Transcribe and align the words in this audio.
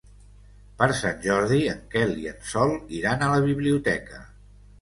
Per 0.79 0.87
Sant 0.99 1.19
Jordi 1.25 1.59
en 1.73 1.83
Quel 1.93 2.15
i 2.23 2.27
en 2.31 2.41
Sol 2.55 2.75
iran 3.01 3.27
a 3.27 3.31
la 3.35 3.45
biblioteca. 3.53 4.27